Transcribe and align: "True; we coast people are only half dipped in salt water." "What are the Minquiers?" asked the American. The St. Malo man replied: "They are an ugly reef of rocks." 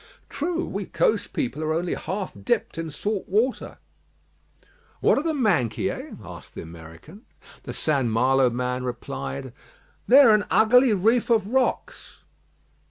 "True; 0.29 0.65
we 0.65 0.85
coast 0.87 1.31
people 1.31 1.63
are 1.63 1.73
only 1.75 1.93
half 1.93 2.33
dipped 2.43 2.79
in 2.79 2.89
salt 2.89 3.29
water." 3.29 3.77
"What 4.99 5.19
are 5.19 5.23
the 5.23 5.35
Minquiers?" 5.35 6.17
asked 6.23 6.55
the 6.55 6.63
American. 6.63 7.27
The 7.65 7.73
St. 7.75 8.07
Malo 8.07 8.49
man 8.49 8.83
replied: 8.83 9.53
"They 10.07 10.17
are 10.17 10.33
an 10.33 10.45
ugly 10.49 10.91
reef 10.93 11.29
of 11.29 11.49
rocks." 11.51 12.21